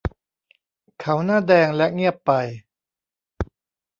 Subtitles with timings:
[0.99, 2.31] เขาหน้าแดงและเงียบไป